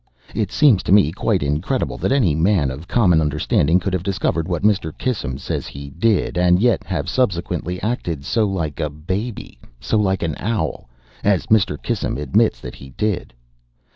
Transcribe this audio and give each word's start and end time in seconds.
It 0.33 0.51
seems 0.51 0.81
to 0.81 0.91
me 0.91 1.11
quite 1.11 1.43
incredible 1.43 1.95
that 1.99 2.11
any 2.11 2.33
man 2.33 2.71
of 2.71 2.87
common 2.87 3.21
understanding 3.21 3.79
could 3.79 3.93
have 3.93 4.01
discovered 4.01 4.47
what 4.47 4.63
Mr. 4.63 4.91
Kissam 4.97 5.37
says 5.37 5.67
he 5.67 5.91
did, 5.91 6.39
and 6.39 6.59
yet 6.59 6.83
have 6.85 7.07
subsequently 7.07 7.79
acted 7.83 8.25
so 8.25 8.47
like 8.47 8.79
a 8.79 8.89
baby—so 8.89 9.99
like 9.99 10.23
an 10.23 10.33
owl—as 10.39 11.45
Mr. 11.53 11.77
Kissam 11.79 12.17
admits 12.17 12.59
that 12.61 12.73
he 12.73 12.89
did. 12.97 13.31